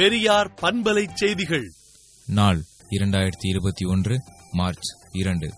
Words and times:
பெரியார் 0.00 0.54
பண்பலை 0.62 1.08
செய்திகள். 1.14 1.70
நாள் 2.26 2.62
இரண்டாயிரத்தி 2.90 3.48
இருபத்தி 3.48 3.84
ஒன்று 3.84 4.22
மார்ச் 4.50 4.94
இரண்டு. 5.12 5.52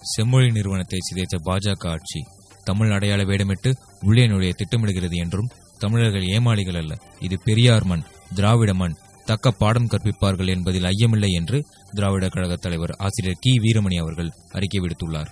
செம்மொழி 0.00 0.50
நிறுவனத்தை 0.50 0.98
சிதைத்த 1.02 1.38
பாஜக 1.44 1.88
ஆட்சி 1.88 2.20
தமிழ் 2.64 2.92
அடையாள 2.92 3.22
வேடமிட்டு 3.22 3.72
உள்ளே 4.00 4.26
நுழைய 4.26 4.52
திட்டமிடுகிறது 4.56 5.14
என்றும் 5.14 5.50
தமிழர்கள் 5.78 6.22
ஏமாளிகள் 6.22 6.74
அல்ல. 6.74 6.94
இது 7.20 7.40
பெரியார் 7.44 7.84
மண் 7.84 8.02
திராவிட 8.34 8.74
மண் 8.74 8.94
தக்க 9.24 9.50
பாடம் 9.50 9.88
கற்பிப்பார்கள் 9.90 10.48
என்பதில் 10.48 10.84
ஐயமில்லை 10.84 11.28
என்று 11.28 11.66
திராவிட 11.90 12.28
கழக 12.28 12.56
தலைவர் 12.56 12.96
ஆசிரியர் 12.98 13.38
கி. 13.40 13.50
வீரமணி 13.50 14.00
அவர்கள் 14.00 14.30
அறிக்கை 14.50 14.80
விடுத்துள்ளார். 14.80 15.30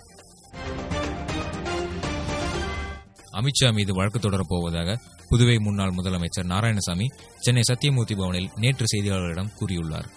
அமித்ஷா 3.33 3.73
மீது 3.73 3.95
வழக்கு 3.95 4.19
தொடரப் 4.19 4.48
போவதாக 4.48 4.98
புதுவை 5.29 5.59
முன்னாள் 5.59 5.91
முதலமைச்சர் 5.91 6.51
நாராயணசாமி 6.52 7.06
சென்னை 7.39 7.62
சத்தியமூர்த்தி 7.73 8.15
பவனில் 8.15 8.51
நேற்று 8.56 8.84
செய்தியாளர்களிடம் 8.93 9.52
கூறியுள்ளார். 9.61 10.09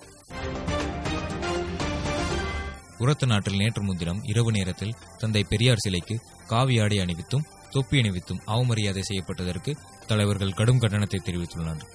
உரத்த 2.98 3.26
நாட்டில் 3.26 3.58
நேற்று 3.58 3.84
முன்தினம் 3.84 4.24
இரவு 4.24 4.52
நேரத்தில் 4.52 4.96
தந்தை 5.18 5.44
பெரியார் 5.44 5.78
சிலைக்கு 5.78 6.22
காவி 6.48 6.80
ஆடை 6.80 6.98
அணிவித்தும் 6.98 7.46
தொப்பி 7.70 8.02
அணிவித்தும் 8.02 8.42
அவமரியாதை 8.46 9.02
செய்யப்பட்டதற்கு 9.02 9.72
தலைவர்கள் 10.08 10.52
கடும் 10.52 10.80
கண்டனத்தை 10.80 11.20
தெரிவித்துள்ளனர். 11.26 11.92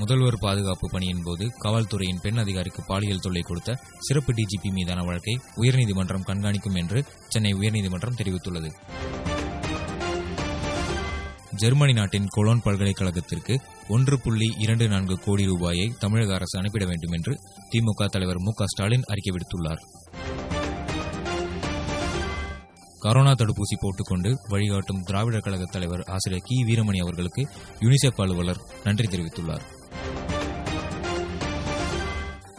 முதல்வர் 0.00 0.36
பாதுகாப்பு 0.40 0.86
பணியின் 0.90 1.22
போது 1.24 1.44
காவல்துறையின் 1.62 2.20
பெண் 2.22 2.38
அதிகாரிக்கு 2.38 2.82
பாலியல் 2.82 3.18
தொல்லை 3.18 3.42
கொடுத்த 3.42 3.78
சிறப்பு 3.98 4.32
டிஜிபி 4.32 4.70
மீதான 4.72 5.02
வழக்கை 5.02 5.40
உயர்நீதிமன்றம் 5.56 6.26
கண்காணிக்கும் 6.28 6.74
என்று 6.74 7.04
சென்னை 7.28 7.52
உயர்நீதிமன்றம் 7.54 8.18
தெரிவித்துள்ளது. 8.20 8.70
ஜெர்மனி 11.54 11.92
நாட்டின் 11.92 12.28
கொலோன் 12.36 12.62
பல்கலைக்கழகத்திற்கு 12.64 13.56
ஒன்று 13.88 14.20
புள்ளி 14.20 14.54
இரண்டு 14.58 14.88
நான்கு 14.88 15.18
கோடி 15.18 15.44
ரூபாயை 15.44 15.94
தமிழக 15.98 16.34
அரசு 16.34 16.58
அனுப்பிட 16.58 16.84
வேண்டும் 16.84 17.12
என்று 17.12 17.34
திமுக 17.72 18.06
தலைவர் 18.06 18.40
மு 18.40 18.52
க 18.52 18.66
ஸ்டாலின் 18.66 19.04
அறிக்கை 19.06 19.34
விடுத்துள்ளார். 19.34 19.82
கரோனா 23.04 23.34
தடுப்பூசி 23.34 23.76
போட்டுக்கொண்டு 23.80 24.30
வழிகாட்டும் 24.48 25.02
திராவிடர் 25.02 25.40
கழக 25.40 25.64
தலைவர் 25.64 26.00
ஆசிரியர் 26.00 26.46
கி 26.46 26.56
வீரமணி 26.64 26.98
அவர்களுக்கு 26.98 27.48
யுனிசெஃப் 27.80 28.22
அலுவலர் 28.22 28.64
நன்றி 28.84 29.06
தெரிவித்துள்ளார். 29.06 29.66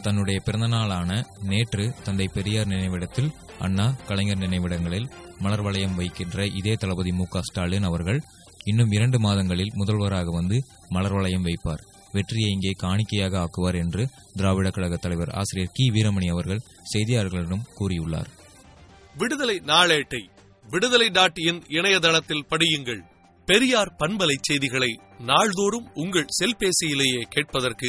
தன்னுடைய 0.02 0.42
பிறந்தநாளான 0.44 1.10
நேற்று 1.42 1.84
தந்தை 2.04 2.26
பெரியார் 2.34 2.66
நினைவிடத்தில் 2.66 3.30
அண்ணா 3.58 3.86
கலைஞர் 4.06 4.38
நினைவிடங்களில் 4.38 5.10
மலர் 5.38 5.62
வளையம் 5.62 5.94
வைக்கின்ற 5.94 6.46
இதே 6.46 6.74
தளபதி 6.74 7.12
மு 7.12 7.24
க 7.24 7.42
ஸ்டாலின் 7.42 7.82
அவர்கள் 7.82 8.20
இன்னும் 8.64 8.90
இரண்டு 8.90 9.18
மாதங்களில் 9.18 9.72
முதல்வராக 9.74 10.30
வந்து 10.30 10.56
மலர் 10.88 11.12
வளையம் 11.12 11.44
வைப்பார். 11.44 11.82
வெற்றியை 12.12 12.50
இங்கே 12.50 12.72
காணிக்கையாக 12.76 13.38
ஆக்குவார் 13.38 13.78
என்று 13.78 14.02
திராவிட 14.32 14.70
கழக 14.70 14.96
தலைவர் 14.96 15.30
ஆசிரியர் 15.30 15.72
கி. 15.72 15.84
வீரமணி 15.90 16.28
அவர்கள் 16.30 16.64
செய்தியாளர்களிடம் 16.92 17.66
கூறியுள்ளார். 17.78 18.30
விடுதலை 19.16 19.56
நாளேட்டை 19.66 20.22
விடுதலை 20.68 21.08
டாட் 21.08 21.38
இன் 21.38 21.62
இணையதளத்தில் 21.68 22.46
படியுங்கள். 22.50 23.02
பெரியார் 23.48 23.96
பண்பலை 23.98 24.36
செய்திகளை 24.40 25.00
நாள்தோறும் 25.18 25.88
உங்கள் 25.94 26.32
செல்பேசியிலேயே 26.40 27.22
கேட்பதற்கு 27.28 27.88